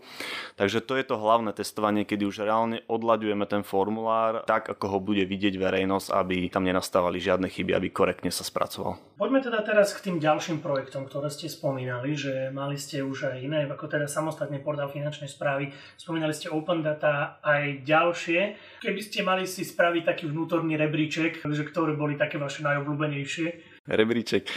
Takže 0.55 0.79
to 0.79 0.95
je 0.95 1.03
to 1.03 1.19
hlavné 1.19 1.51
testovanie, 1.51 2.07
kedy 2.07 2.23
už 2.23 2.47
reálne 2.47 2.87
odlaďujeme 2.87 3.43
ten 3.51 3.67
formulár 3.67 4.47
tak, 4.47 4.71
ako 4.71 4.95
ho 4.95 4.99
bude 5.03 5.27
vidieť 5.27 5.59
verejnosť, 5.59 6.07
aby 6.15 6.47
tam 6.47 6.63
nenastávali 6.63 7.19
žiadne 7.19 7.51
chyby, 7.51 7.75
aby 7.75 7.91
korektne 7.91 8.31
sa 8.31 8.47
spracoval. 8.47 8.95
Poďme 9.19 9.43
teda 9.43 9.59
teraz 9.59 9.91
k 9.91 10.07
tým 10.07 10.23
ďalším 10.23 10.63
projektom, 10.63 11.03
ktoré 11.03 11.27
ste 11.27 11.51
spomínali, 11.51 11.86
že 12.13 12.51
mali 12.51 12.75
ste 12.75 13.01
už 13.01 13.31
aj 13.31 13.37
iné, 13.39 13.59
ako 13.67 13.87
teda 13.87 14.05
samostatne 14.05 14.59
portál 14.59 14.91
finančnej 14.91 15.31
správy, 15.31 15.71
spomínali 15.95 16.35
ste 16.35 16.51
Open 16.51 16.83
Data 16.83 17.39
aj 17.41 17.87
ďalšie. 17.87 18.39
Keby 18.83 19.01
ste 19.01 19.23
mali 19.23 19.47
si 19.47 19.63
spraviť 19.63 20.03
taký 20.03 20.25
vnútorný 20.27 20.75
rebríček, 20.75 21.41
že 21.41 21.63
ktoré 21.63 21.95
boli 21.95 22.19
také 22.19 22.35
vaše 22.35 22.61
najobľúbenejšie? 22.65 23.76
Rebríček. 23.87 24.47
E, 24.47 24.51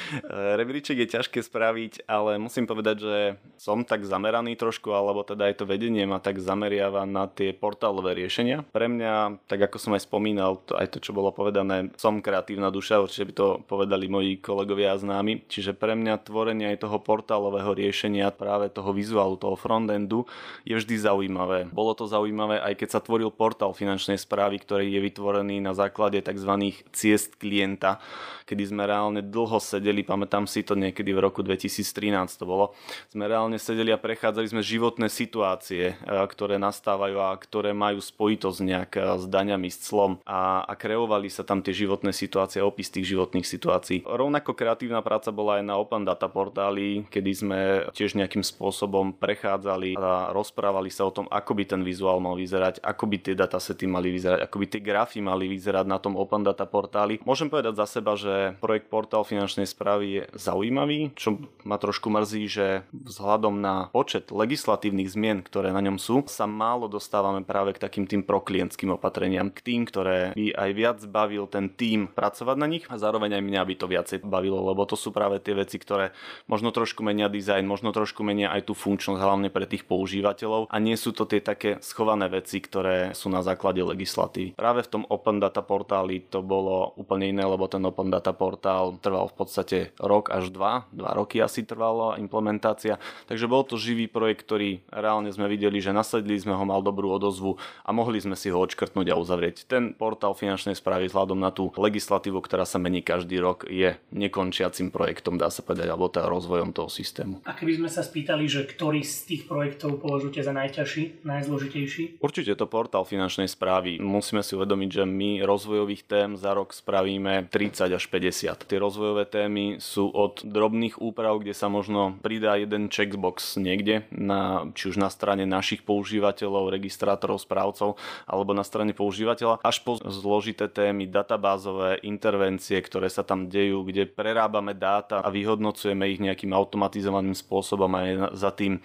rebríček 0.55 1.03
je 1.03 1.09
ťažké 1.11 1.43
spraviť, 1.43 2.07
ale 2.07 2.39
musím 2.39 2.71
povedať, 2.71 2.97
že 3.03 3.17
som 3.59 3.83
tak 3.83 4.07
zameraný 4.07 4.55
trošku, 4.55 4.95
alebo 4.95 5.27
teda 5.27 5.51
aj 5.51 5.63
to 5.63 5.65
vedenie 5.67 6.07
ma 6.07 6.23
tak 6.23 6.39
zameriava 6.39 7.03
na 7.09 7.27
tie 7.27 7.51
portálové 7.51 8.15
riešenia. 8.15 8.63
Pre 8.71 8.87
mňa, 8.87 9.45
tak 9.51 9.67
ako 9.67 9.77
som 9.79 9.93
aj 9.99 10.07
spomínal, 10.07 10.63
to, 10.63 10.79
aj 10.79 10.95
to, 10.95 10.99
čo 11.03 11.11
bolo 11.11 11.35
povedané, 11.35 11.91
som 11.99 12.23
kreatívna 12.23 12.71
duša, 12.71 13.03
určite 13.03 13.29
by 13.31 13.35
to 13.35 13.47
povedali 13.67 14.07
moji 14.07 14.39
kolegovia 14.39 14.95
a 14.95 15.01
známi. 15.01 15.47
Čiže 15.51 15.75
pre 15.75 15.99
mňa 15.99 16.23
tvorenie 16.23 16.71
aj 16.77 16.87
toho 16.87 16.99
portálového 17.03 17.75
riešenia, 17.75 18.31
práve 18.31 18.71
toho 18.71 18.95
vizuálu, 18.95 19.41
toho 19.41 19.57
frontendu, 19.57 20.29
je 20.63 20.77
vždy 20.77 20.97
zaujímavé. 21.01 21.71
Bolo 21.73 21.97
to 21.97 22.07
zaujímavé 22.07 22.61
aj 22.61 22.75
keď 22.77 22.89
sa 22.89 23.01
tvoril 23.01 23.33
portál 23.33 23.73
finančnej 23.73 24.21
správy, 24.21 24.61
ktorý 24.61 24.87
je 24.93 25.01
vytvorený 25.01 25.59
na 25.63 25.73
základe 25.73 26.21
tzv. 26.21 26.53
ciest 26.93 27.41
klienta, 27.41 27.99
kedy 28.45 28.63
sme 28.69 28.85
reálne 28.85 29.20
dlho 29.23 29.61
sedeli, 29.61 30.03
pamätám 30.03 30.49
si 30.49 30.65
to 30.65 30.75
niekedy 30.75 31.13
v 31.13 31.21
roku 31.21 31.45
2013 31.45 32.41
to 32.41 32.45
bolo, 32.49 32.73
sme 33.13 33.29
reálne 33.29 33.61
sedeli 33.61 33.93
a 33.93 34.01
prechádzali 34.01 34.47
sme 34.51 34.63
životné 34.65 35.13
situácie, 35.13 35.93
e, 35.93 36.05
ktoré 36.07 36.57
nastávajú 36.57 37.17
a 37.21 37.37
ktoré 37.37 37.77
majú 37.77 38.01
spojitosť 38.01 38.59
nejak 38.65 38.91
e, 38.97 39.01
s 39.21 39.25
daňami, 39.29 39.69
s 39.69 39.91
clom 39.91 40.23
a, 40.25 40.65
a 40.65 40.73
kreovali 40.79 41.29
sa 41.29 41.45
tam 41.45 41.61
tie 41.61 41.75
životné 41.75 42.15
situácie, 42.15 42.65
opis 42.65 42.89
tých 42.89 43.13
životných 43.13 43.45
situácií. 43.45 44.07
Rovnako 44.07 44.55
kreatívna 44.55 45.05
práca 45.05 45.35
bola 45.35 45.59
aj 45.61 45.65
na 45.67 45.75
Open 45.77 46.07
Data 46.07 46.31
portáli, 46.31 47.05
kedy 47.11 47.31
sme 47.35 47.59
tiež 47.93 48.15
nejakým 48.15 48.47
spôsobom 48.47 49.13
prechádzali 49.19 49.99
a 49.99 50.31
rozprávali 50.31 50.89
sa 50.89 51.05
o 51.07 51.13
tom, 51.13 51.27
ako 51.29 51.53
by 51.59 51.65
ten 51.67 51.83
vizuál 51.83 52.23
mal 52.23 52.39
vyzerať, 52.39 52.81
ako 52.81 53.05
by 53.11 53.17
tie 53.21 53.35
datasety 53.35 53.85
mali 53.91 54.15
vyzerať, 54.15 54.47
ako 54.47 54.57
by 54.57 54.67
tie 54.71 54.81
grafy 54.81 55.19
mali 55.21 55.51
vyzerať 55.51 55.87
na 55.87 55.99
tom 55.99 56.15
Open 56.17 56.47
Data 56.47 56.65
portáli. 56.65 57.19
Môžem 57.27 57.51
povedať 57.51 57.77
za 57.77 57.87
seba, 57.87 58.15
že 58.15 58.55
projekt 58.63 58.87
Portál 59.11 59.27
finančnej 59.27 59.67
správy 59.67 60.07
je 60.07 60.23
zaujímavý, 60.39 61.11
čo 61.19 61.43
ma 61.67 61.83
trošku 61.83 62.15
mrzí, 62.15 62.47
že 62.47 62.87
vzhľadom 62.95 63.59
na 63.59 63.91
počet 63.91 64.31
legislatívnych 64.31 65.11
zmien, 65.11 65.43
ktoré 65.43 65.75
na 65.75 65.83
ňom 65.83 65.99
sú, 65.99 66.23
sa 66.31 66.47
málo 66.47 66.87
dostávame 66.87 67.43
práve 67.43 67.75
k 67.75 67.83
takým 67.83 68.07
tým 68.07 68.23
proklientským 68.23 68.95
opatreniam, 68.95 69.51
k 69.51 69.67
tým, 69.67 69.83
ktoré 69.83 70.31
by 70.39 70.55
aj 70.55 70.71
viac 70.79 70.99
bavil 71.11 71.51
ten 71.51 71.75
tým 71.75 72.07
pracovať 72.07 72.55
na 72.55 72.71
nich 72.71 72.87
a 72.87 73.03
zároveň 73.03 73.35
aj 73.35 73.43
mňa 73.51 73.63
by 73.67 73.75
to 73.83 73.91
viacej 73.91 74.19
bavilo, 74.23 74.63
lebo 74.63 74.87
to 74.87 74.95
sú 74.95 75.11
práve 75.11 75.43
tie 75.43 75.59
veci, 75.59 75.83
ktoré 75.83 76.15
možno 76.47 76.71
trošku 76.71 77.03
menia 77.03 77.27
dizajn, 77.27 77.67
možno 77.67 77.91
trošku 77.91 78.23
menia 78.23 78.55
aj 78.55 78.71
tú 78.71 78.79
funkčnosť, 78.79 79.19
hlavne 79.19 79.51
pre 79.51 79.67
tých 79.67 79.91
používateľov 79.91 80.71
a 80.71 80.77
nie 80.79 80.95
sú 80.95 81.11
to 81.11 81.27
tie 81.27 81.43
také 81.43 81.83
schované 81.83 82.31
veci, 82.31 82.63
ktoré 82.63 83.11
sú 83.19 83.27
na 83.27 83.43
základe 83.43 83.83
legislatívy. 83.83 84.55
Práve 84.55 84.87
v 84.87 84.93
tom 84.95 85.03
Open 85.11 85.43
Data 85.43 85.67
portáli 85.67 86.23
to 86.31 86.47
bolo 86.47 86.95
úplne 86.95 87.35
iné, 87.35 87.43
lebo 87.43 87.67
ten 87.67 87.83
Open 87.83 88.07
Data 88.07 88.31
portál 88.31 89.00
trval 89.01 89.33
v 89.33 89.37
podstate 89.37 89.79
rok 89.97 90.31
až 90.31 90.53
dva, 90.53 90.85
dva 90.93 91.17
roky 91.17 91.41
asi 91.41 91.65
trvala 91.65 92.21
implementácia, 92.21 93.01
takže 93.27 93.49
bol 93.49 93.65
to 93.65 93.81
živý 93.81 94.07
projekt, 94.07 94.45
ktorý 94.47 94.85
reálne 94.93 95.33
sme 95.33 95.49
videli, 95.49 95.81
že 95.81 95.97
nasadili 95.97 96.37
sme 96.37 96.55
ho, 96.55 96.65
mal 96.69 96.85
dobrú 96.85 97.11
odozvu 97.11 97.57
a 97.83 97.91
mohli 97.91 98.21
sme 98.21 98.37
si 98.37 98.53
ho 98.53 98.61
odškrtnúť 98.61 99.11
a 99.11 99.19
uzavrieť. 99.19 99.67
Ten 99.67 99.97
portál 99.97 100.37
finančnej 100.37 100.77
správy 100.77 101.09
vzhľadom 101.09 101.41
na 101.41 101.51
tú 101.51 101.73
legislatívu, 101.75 102.39
ktorá 102.45 102.69
sa 102.69 102.77
mení 102.77 103.01
každý 103.01 103.41
rok, 103.41 103.67
je 103.67 103.97
nekončiacim 104.13 104.93
projektom, 104.93 105.41
dá 105.41 105.49
sa 105.49 105.65
povedať, 105.65 105.91
alebo 105.91 106.13
teda 106.13 106.29
rozvojom 106.29 106.77
toho 106.77 106.93
systému. 106.93 107.43
A 107.49 107.57
keby 107.57 107.81
sme 107.81 107.89
sa 107.91 108.05
spýtali, 108.05 108.47
že 108.47 108.69
ktorý 108.69 109.03
z 109.03 109.17
tých 109.27 109.43
projektov 109.49 109.99
považujete 109.99 110.45
za 110.45 110.53
najťažší, 110.53 111.25
najzložitejší? 111.25 112.23
Určite 112.23 112.53
to 112.55 112.69
portál 112.69 113.09
finančnej 113.09 113.49
správy. 113.49 113.99
Musíme 113.99 114.45
si 114.45 114.55
uvedomiť, 114.55 115.03
že 115.03 115.05
my 115.09 115.43
rozvojových 115.43 116.03
tém 116.07 116.31
za 116.37 116.53
rok 116.53 116.77
spravíme 116.77 117.49
30 117.49 117.97
až 117.97 118.05
50 118.07 118.51
50. 118.51 118.69
Tie 118.69 118.79
rozvojové 118.81 119.29
témy 119.29 119.77
sú 119.79 120.09
od 120.09 120.41
drobných 120.41 120.97
úprav, 120.99 121.39
kde 121.45 121.53
sa 121.53 121.69
možno 121.69 122.17
pridá 122.25 122.57
jeden 122.57 122.89
checkbox 122.89 123.61
niekde, 123.61 124.09
na, 124.09 124.73
či 124.73 124.89
už 124.89 124.97
na 124.97 125.13
strane 125.13 125.45
našich 125.45 125.85
používateľov, 125.85 126.73
registrátorov, 126.73 127.45
správcov, 127.45 128.01
alebo 128.25 128.57
na 128.57 128.65
strane 128.65 128.97
používateľa, 128.97 129.61
až 129.61 129.85
po 129.85 130.01
zložité 130.01 130.67
témy, 130.73 131.05
databázové 131.05 132.01
intervencie, 132.03 132.81
ktoré 132.81 133.13
sa 133.13 133.21
tam 133.21 133.53
dejú, 133.53 133.85
kde 133.85 134.09
prerábame 134.09 134.73
dáta 134.73 135.21
a 135.21 135.29
vyhodnocujeme 135.29 136.09
ich 136.09 136.23
nejakým 136.23 136.57
automatizovaným 136.57 137.37
spôsobom 137.37 137.91
a 137.93 138.01
je 138.09 138.15
za 138.33 138.51
tým 138.51 138.81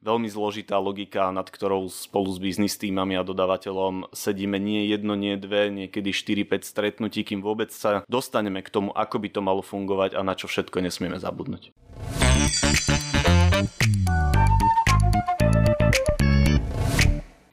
veľmi 0.00 0.28
zložitá 0.32 0.80
logika, 0.80 1.28
nad 1.28 1.48
ktorou 1.48 1.88
spolu 1.92 2.32
s 2.32 2.40
biznis 2.40 2.80
týmami 2.80 3.20
a 3.20 3.26
dodávateľom 3.26 4.08
sedíme 4.16 4.56
nie 4.56 4.88
jedno, 4.88 5.12
nie 5.12 5.36
dve, 5.36 5.68
niekedy 5.68 6.12
4-5 6.12 6.64
stretnutí, 6.64 7.20
kým 7.20 7.44
vôbec 7.44 7.68
sa 7.68 8.00
dostaneme 8.08 8.64
k 8.64 8.72
tomu, 8.72 8.96
ako 8.96 9.16
by 9.20 9.28
to 9.28 9.39
malo 9.40 9.64
fungovať 9.64 10.16
a 10.16 10.20
na 10.22 10.36
čo 10.38 10.46
všetko 10.46 10.80
nesmieme 10.84 11.18
zabudnúť. 11.18 11.72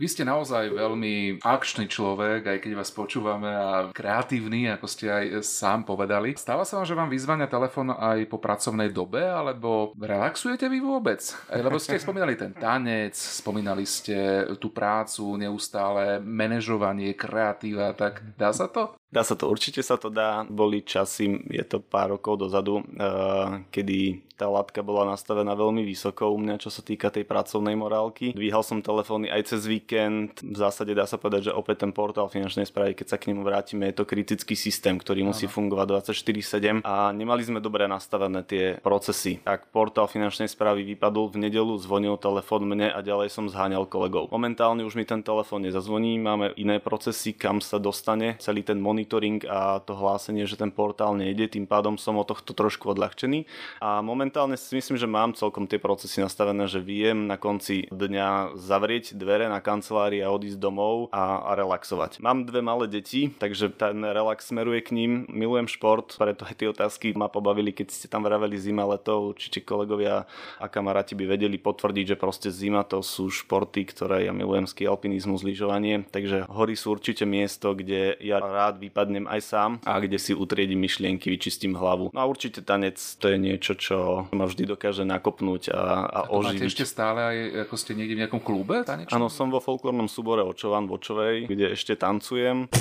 Vy 0.08 0.16
ste 0.16 0.24
naozaj 0.24 0.72
veľmi 0.72 1.44
akčný 1.44 1.92
človek, 1.92 2.48
aj 2.48 2.64
keď 2.64 2.80
vás 2.80 2.96
počúvame 2.96 3.52
a 3.52 3.92
kreatívny, 3.92 4.72
ako 4.72 4.88
ste 4.88 5.12
aj 5.12 5.44
sám 5.44 5.84
povedali. 5.84 6.32
Stáva 6.40 6.64
sa 6.64 6.80
vám, 6.80 6.88
že 6.88 6.96
vám 6.96 7.12
vyzvania 7.12 7.52
telefón 7.52 7.92
aj 7.92 8.24
po 8.32 8.40
pracovnej 8.40 8.88
dobe, 8.88 9.20
alebo 9.20 9.92
relaxujete 10.00 10.72
vy 10.72 10.80
vôbec? 10.80 11.20
Lebo 11.52 11.76
ste 11.76 12.00
spomínali 12.00 12.40
ten 12.40 12.56
tanec, 12.56 13.20
spomínali 13.20 13.84
ste 13.84 14.48
tú 14.64 14.72
prácu, 14.72 15.36
neustále 15.36 16.24
manažovanie, 16.24 17.12
kreatíva, 17.12 17.92
tak 17.92 18.24
dá 18.40 18.56
sa 18.56 18.72
to? 18.72 18.96
Dá 19.12 19.28
sa 19.28 19.36
to, 19.36 19.52
určite 19.52 19.84
sa 19.84 20.00
to 20.00 20.08
dá. 20.08 20.48
Boli 20.48 20.88
časy, 20.88 21.36
je 21.52 21.68
to 21.68 21.84
pár 21.84 22.16
rokov 22.16 22.48
dozadu, 22.48 22.80
eh, 22.80 23.68
kedy 23.76 24.27
tá 24.38 24.46
látka 24.46 24.86
bola 24.86 25.10
nastavená 25.10 25.58
veľmi 25.58 25.82
vysoko 25.82 26.30
u 26.30 26.38
mňa, 26.38 26.62
čo 26.62 26.70
sa 26.70 26.86
týka 26.86 27.10
tej 27.10 27.26
pracovnej 27.26 27.74
morálky. 27.74 28.38
Dvíhal 28.38 28.62
som 28.62 28.86
telefóny 28.86 29.34
aj 29.34 29.50
cez 29.50 29.66
víkend. 29.66 30.38
V 30.46 30.58
zásade 30.58 30.94
dá 30.94 31.10
sa 31.10 31.18
povedať, 31.18 31.50
že 31.50 31.58
opäť 31.58 31.84
ten 31.84 31.92
portál 31.92 32.30
finančnej 32.30 32.70
správy, 32.70 32.94
keď 32.94 33.08
sa 33.10 33.18
k 33.18 33.34
nemu 33.34 33.42
vrátime, 33.42 33.90
je 33.90 33.98
to 33.98 34.06
kritický 34.06 34.54
systém, 34.54 34.94
ktorý 35.02 35.26
musí 35.26 35.50
Aha. 35.50 35.54
fungovať 35.58 35.86
24/7 36.14 36.86
a 36.86 37.10
nemali 37.10 37.42
sme 37.42 37.58
dobre 37.58 37.90
nastavené 37.90 38.46
tie 38.46 38.78
procesy. 38.78 39.42
Ak 39.42 39.74
portál 39.74 40.06
finančnej 40.06 40.46
správy 40.46 40.86
vypadol 40.94 41.34
v 41.34 41.50
nedelu, 41.50 41.74
zvonil 41.82 42.22
telefón 42.22 42.70
mne 42.70 42.94
a 42.94 43.02
ďalej 43.02 43.34
som 43.34 43.50
zháňal 43.50 43.90
kolegov. 43.90 44.30
Momentálne 44.30 44.86
už 44.86 44.94
mi 44.94 45.10
ten 45.10 45.26
telefón 45.26 45.66
nezazvoní, 45.66 46.22
máme 46.22 46.54
iné 46.62 46.78
procesy, 46.78 47.34
kam 47.34 47.58
sa 47.58 47.82
dostane 47.82 48.38
celý 48.38 48.62
ten 48.62 48.78
monitoring 48.78 49.42
a 49.50 49.82
to 49.82 49.98
hlásenie, 49.98 50.46
že 50.46 50.62
ten 50.62 50.70
portál 50.70 51.18
nejde, 51.18 51.50
tým 51.50 51.66
pádom 51.66 51.98
som 51.98 52.14
o 52.20 52.24
tohto 52.28 52.54
trošku 52.54 52.94
odľahčený. 52.94 53.50
A 53.82 54.06
moment 54.06 54.27
momentálne 54.28 54.60
si 54.60 54.76
myslím, 54.76 55.00
že 55.00 55.08
mám 55.08 55.32
celkom 55.32 55.64
tie 55.72 55.80
procesy 55.80 56.20
nastavené, 56.20 56.68
že 56.68 56.84
viem 56.84 57.32
na 57.32 57.40
konci 57.40 57.88
dňa 57.88 58.60
zavrieť 58.60 59.16
dvere 59.16 59.48
na 59.48 59.64
kancelárii 59.64 60.20
a 60.20 60.36
odísť 60.36 60.60
domov 60.60 61.08
a, 61.16 61.48
a 61.48 61.56
relaxovať. 61.56 62.20
Mám 62.20 62.44
dve 62.44 62.60
malé 62.60 62.92
deti, 62.92 63.32
takže 63.32 63.72
ten 63.72 64.04
relax 64.04 64.52
smeruje 64.52 64.84
k 64.84 64.92
ním. 64.92 65.12
Milujem 65.32 65.72
šport, 65.72 66.12
preto 66.20 66.44
aj 66.44 66.60
tie 66.60 66.68
otázky 66.68 67.16
ma 67.16 67.32
pobavili, 67.32 67.72
keď 67.72 67.88
ste 67.88 68.12
tam 68.12 68.28
vraveli 68.28 68.60
zima, 68.60 68.84
leto. 68.84 69.32
Určite 69.32 69.64
kolegovia 69.64 70.28
a 70.60 70.66
kamaráti 70.68 71.16
by 71.16 71.24
vedeli 71.24 71.56
potvrdiť, 71.56 72.12
že 72.12 72.20
proste 72.20 72.52
zima 72.52 72.84
to 72.84 73.00
sú 73.00 73.32
športy, 73.32 73.88
ktoré 73.88 74.28
ja 74.28 74.36
milujem, 74.36 74.68
ski 74.68 74.92
alpinizmus, 74.92 75.40
lyžovanie. 75.40 76.04
Takže 76.04 76.52
hory 76.52 76.76
sú 76.76 77.00
určite 77.00 77.24
miesto, 77.24 77.72
kde 77.72 78.20
ja 78.20 78.44
rád 78.44 78.84
vypadnem 78.84 79.24
aj 79.24 79.40
sám 79.40 79.72
a 79.88 79.96
kde 80.04 80.20
si 80.20 80.36
utriedím 80.36 80.84
myšlienky, 80.84 81.32
vyčistím 81.32 81.80
hlavu. 81.80 82.12
No 82.12 82.20
a 82.20 82.28
určite 82.28 82.60
tanec 82.60 83.00
to 83.24 83.32
je 83.32 83.38
niečo, 83.40 83.72
čo 83.78 83.98
ma 84.32 84.46
vždy 84.50 84.64
dokáže 84.74 85.04
nakopnúť 85.06 85.70
a, 85.70 85.78
a, 85.78 85.82
a 86.10 86.20
oživiť. 86.34 86.64
Máte 86.64 86.72
ešte 86.72 86.86
stále 86.88 87.20
aj, 87.22 87.38
ako 87.70 87.76
ste 87.78 87.92
niekde 87.94 88.16
v 88.18 88.22
nejakom 88.26 88.42
klube? 88.42 88.82
Áno, 88.88 89.28
som 89.28 89.52
vo 89.54 89.62
folklórnom 89.62 90.10
súbore 90.10 90.42
Očovan 90.42 90.90
v 90.90 90.98
Očovej, 90.98 91.36
kde 91.46 91.76
ešte 91.76 91.94
tancujem. 92.00 92.72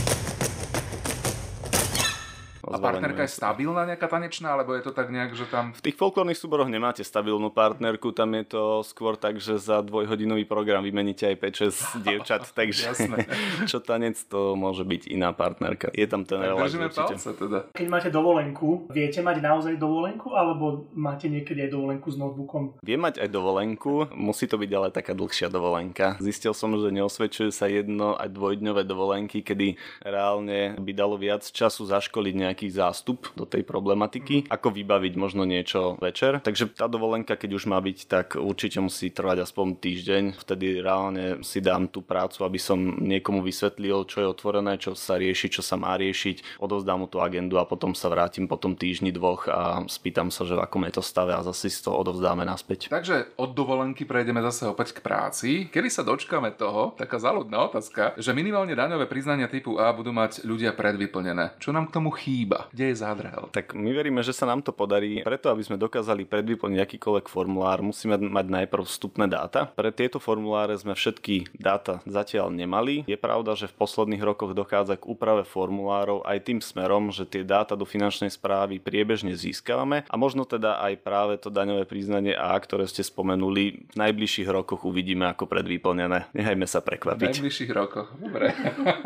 A 2.67 2.79
partnerka 2.83 3.23
je 3.23 3.31
stabilná 3.31 3.87
nejaká 3.87 4.11
tanečná, 4.11 4.55
alebo 4.55 4.75
je 4.75 4.83
to 4.83 4.93
tak 4.93 5.09
nejak, 5.15 5.39
že 5.39 5.47
tam... 5.47 5.71
V 5.77 5.85
tých 5.87 5.97
folklórnych 5.99 6.39
súboroch 6.39 6.67
nemáte 6.67 7.07
stabilnú 7.07 7.55
partnerku, 7.55 8.11
tam 8.11 8.35
je 8.35 8.45
to 8.51 8.63
skôr 8.83 9.15
tak, 9.15 9.39
že 9.39 9.59
za 9.63 9.81
dvojhodinový 9.87 10.43
program 10.45 10.83
vymeníte 10.83 11.31
aj 11.31 11.37
5-6 11.39 12.05
dievčat, 12.07 12.43
takže 12.51 12.93
čo 13.71 13.79
tanec, 13.79 14.19
to 14.27 14.59
môže 14.59 14.83
byť 14.83 15.11
iná 15.11 15.31
partnerka. 15.31 15.95
Je 15.95 16.07
tam 16.11 16.27
ten 16.27 16.43
relax 16.43 16.75
určite. 16.75 17.15
Palce, 17.17 17.31
teda. 17.39 17.59
Keď 17.71 17.87
máte 17.87 18.09
dovolenku, 18.11 18.91
viete 18.91 19.23
mať 19.23 19.39
naozaj 19.39 19.75
dovolenku, 19.79 20.35
alebo 20.35 20.91
máte 20.97 21.31
niekedy 21.31 21.67
aj 21.67 21.71
dovolenku 21.71 22.09
s 22.11 22.17
notebookom? 22.19 22.83
Viem 22.83 23.01
mať 23.07 23.23
aj 23.23 23.29
dovolenku, 23.31 24.11
musí 24.17 24.51
to 24.51 24.59
byť 24.59 24.71
ale 24.75 24.89
taká 24.91 25.13
dlhšia 25.15 25.49
dovolenka. 25.53 26.19
Zistil 26.19 26.53
som, 26.57 26.75
že 26.75 26.91
neosvedčujú 26.91 27.51
sa 27.55 27.71
jedno 27.71 28.19
aj 28.19 28.33
dvojdňové 28.33 28.83
dovolenky, 28.83 29.41
kedy 29.45 29.79
reálne 30.03 30.75
by 30.81 30.93
dalo 30.93 31.17
viac 31.21 31.45
času 31.47 31.87
zaškoliť 31.87 32.35
nejak 32.35 32.56
nejaký 32.57 32.73
zástup 32.73 33.29
do 33.37 33.45
tej 33.45 33.69
problematiky, 33.69 34.49
ako 34.49 34.73
vybaviť 34.73 35.13
možno 35.21 35.45
niečo 35.45 36.01
večer. 36.01 36.41
Takže 36.41 36.73
tá 36.73 36.89
dovolenka, 36.89 37.37
keď 37.37 37.53
už 37.53 37.69
má 37.69 37.77
byť, 37.77 37.99
tak 38.09 38.27
určite 38.41 38.81
musí 38.81 39.13
trvať 39.13 39.45
aspoň 39.45 39.77
týždeň. 39.77 40.23
Vtedy 40.41 40.81
reálne 40.81 41.45
si 41.45 41.61
dám 41.61 41.93
tú 41.93 42.01
prácu, 42.01 42.49
aby 42.49 42.57
som 42.57 42.81
niekomu 42.81 43.45
vysvetlil, 43.45 44.09
čo 44.09 44.25
je 44.25 44.33
otvorené, 44.33 44.81
čo 44.81 44.97
sa 44.97 45.21
rieši, 45.21 45.53
čo 45.53 45.61
sa 45.61 45.77
má 45.77 45.93
riešiť, 46.01 46.57
odovzdám 46.57 47.05
mu 47.05 47.07
tú 47.13 47.21
agendu 47.21 47.61
a 47.61 47.69
potom 47.69 47.93
sa 47.93 48.09
vrátim 48.09 48.49
po 48.49 48.57
tom 48.57 48.73
týždni 48.73 49.13
dvoch 49.13 49.53
a 49.53 49.85
spýtam 49.85 50.33
sa, 50.33 50.49
že 50.49 50.57
v 50.57 50.65
akom 50.65 50.89
je 50.89 50.97
to 50.97 51.03
stave 51.05 51.37
a 51.37 51.45
zase 51.45 51.69
si 51.69 51.85
to 51.85 51.93
odovzdáme 51.93 52.41
naspäť. 52.49 52.89
Takže 52.89 53.37
od 53.37 53.53
dovolenky 53.53 54.09
prejdeme 54.09 54.41
zase 54.41 54.65
opäť 54.65 54.97
k 54.97 55.05
práci. 55.05 55.69
Kedy 55.69 55.93
sa 55.93 56.01
dočkáme 56.09 56.57
toho, 56.57 56.97
taká 56.97 57.21
záľudná 57.21 57.69
otázka, 57.69 58.17
že 58.17 58.33
minimálne 58.33 58.73
daňové 58.73 59.05
priznania 59.05 59.45
typu 59.53 59.77
A 59.77 59.93
budú 59.93 60.17
mať 60.17 60.47
ľudia 60.47 60.73
predvyplnené. 60.73 61.59
Čo 61.61 61.75
nám 61.75 61.91
k 61.91 61.95
tomu 62.01 62.15
chýba? 62.15 62.46
Kde 62.71 62.93
je 62.93 62.97
zádrhel? 62.97 63.51
Tak 63.51 63.75
my 63.75 63.91
veríme, 63.91 64.23
že 64.23 64.31
sa 64.31 64.47
nám 64.47 64.63
to 64.63 64.71
podarí. 64.71 65.25
Preto, 65.27 65.51
aby 65.51 65.67
sme 65.67 65.81
dokázali 65.81 66.29
predvyplniť 66.29 66.79
akýkoľvek 66.79 67.27
formulár, 67.27 67.83
musíme 67.83 68.17
mať 68.17 68.47
najprv 68.47 68.85
vstupné 68.87 69.27
dáta. 69.27 69.73
Pre 69.75 69.91
tieto 69.91 70.23
formuláre 70.23 70.79
sme 70.79 70.95
všetky 70.95 71.57
dáta 71.57 72.05
zatiaľ 72.07 72.55
nemali. 72.55 73.03
Je 73.11 73.19
pravda, 73.19 73.59
že 73.59 73.67
v 73.67 73.79
posledných 73.79 74.23
rokoch 74.23 74.55
dochádza 74.55 74.95
k 75.01 75.09
úprave 75.11 75.43
formulárov 75.43 76.23
aj 76.23 76.39
tým 76.47 76.59
smerom, 76.63 77.11
že 77.11 77.27
tie 77.27 77.43
dáta 77.43 77.75
do 77.75 77.89
finančnej 77.89 78.31
správy 78.31 78.79
priebežne 78.79 79.35
získavame 79.35 80.07
a 80.07 80.15
možno 80.15 80.47
teda 80.47 80.79
aj 80.85 80.95
práve 81.03 81.35
to 81.41 81.51
daňové 81.51 81.89
priznanie 81.89 82.37
A, 82.37 82.55
ktoré 82.61 82.87
ste 82.87 83.03
spomenuli, 83.03 83.89
v 83.91 83.97
najbližších 83.97 84.49
rokoch 84.53 84.85
uvidíme 84.85 85.27
ako 85.33 85.49
predvyplnené. 85.49 86.31
Nechajme 86.37 86.67
sa 86.69 86.85
prekvapiť. 86.85 87.33
V 87.33 87.37
najbližších 87.41 87.73
rokoch. 87.73 88.13
Dobre. 88.21 88.53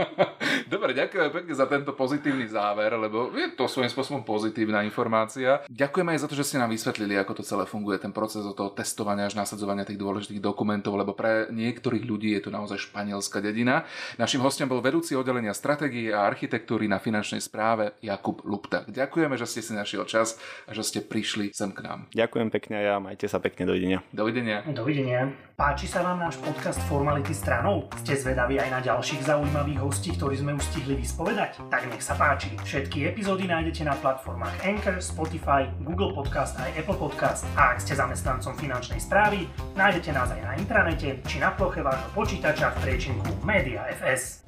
Dobre, 0.73 0.91
ďakujem 0.97 1.31
pekne 1.31 1.55
za 1.55 1.67
tento 1.67 1.93
pozitívny 1.95 2.47
záver, 2.51 2.95
lebo 2.99 3.30
je 3.35 3.47
to 3.55 3.71
svojím 3.71 3.91
spôsobom 3.91 4.23
pozitívna 4.27 4.83
informácia. 4.83 5.63
Ďakujem 5.71 6.09
aj 6.11 6.19
za 6.23 6.27
to, 6.31 6.35
že 6.39 6.47
ste 6.47 6.61
nám 6.61 6.71
vysvetlili, 6.75 7.15
ako 7.17 7.41
to 7.41 7.43
celé 7.47 7.65
funguje, 7.65 8.03
ten 8.03 8.11
proces 8.11 8.43
od 8.43 8.55
toho 8.59 8.71
testovania 8.75 9.31
až 9.31 9.39
nasadzovania 9.39 9.87
tých 9.87 10.01
dôležitých 10.01 10.43
dokumentov, 10.43 10.99
lebo 10.99 11.15
pre 11.15 11.49
niektorých 11.49 12.05
ľudí 12.05 12.35
je 12.37 12.47
to 12.47 12.51
naozaj 12.53 12.77
španielská 12.91 13.41
dedina. 13.41 13.89
Našim 14.21 14.43
hostom 14.45 14.69
bol 14.69 14.85
vedúci 14.85 15.17
oddelenia 15.17 15.57
stratégie 15.57 16.13
a 16.13 16.29
architektúry 16.29 16.91
na 16.91 17.01
finančnej 17.01 17.41
správe 17.41 17.97
Jakub 18.05 18.43
Lupta. 18.45 18.85
Ďakujeme, 18.91 19.39
že 19.41 19.47
ste 19.47 19.61
si 19.65 19.73
našiel 19.73 20.05
čas 20.05 20.37
a 20.67 20.75
že 20.77 20.83
ste 20.85 21.01
prišli 21.01 21.55
sem 21.55 21.71
k 21.73 21.87
nám. 21.87 22.11
Ďakujem 22.13 22.49
pekne 22.51 22.75
a 22.81 22.83
ja, 22.83 22.97
majte 22.99 23.31
sa 23.31 23.41
pekne, 23.41 23.69
dovidenia. 23.71 23.99
Dovidenia. 24.11 24.65
Dovidenia. 24.69 25.31
Páči 25.61 25.85
sa 25.85 26.01
vám 26.01 26.25
náš 26.25 26.41
podcast 26.41 26.81
Formality 26.89 27.37
stranou? 27.37 27.85
Ste 28.01 28.17
zvedaví 28.17 28.57
aj 28.57 28.71
na 28.73 28.81
ďalších 28.81 29.29
zaujímavých 29.29 29.79
hostí, 29.85 30.17
ktorí 30.17 30.41
sme 30.41 30.57
už 30.57 30.65
stihli 30.73 30.97
vyspovedať? 30.97 31.61
Tak 31.69 31.85
nech 31.93 32.01
sa 32.01 32.17
páči. 32.17 32.49
Všetky 32.65 33.13
epizódy 33.13 33.20
nájdete 33.21 33.85
na 33.85 33.93
platformách 34.01 34.65
Anchor, 34.65 34.97
Spotify, 34.97 35.69
Google 35.85 36.17
Podcast 36.17 36.57
aj 36.57 36.73
Apple 36.73 36.97
Podcast. 36.97 37.45
A 37.53 37.77
ak 37.77 37.85
ste 37.85 37.93
zamestnancom 37.93 38.57
finančnej 38.57 38.97
správy, 38.97 39.45
nájdete 39.77 40.09
nás 40.17 40.33
aj 40.33 40.41
na 40.41 40.53
intranete 40.57 41.21
či 41.29 41.37
na 41.37 41.53
ploche 41.53 41.85
vášho 41.85 42.09
počítača 42.17 42.73
v 42.73 42.77
priečinku 42.81 43.29
Media 43.45 43.85
FS. 43.93 44.41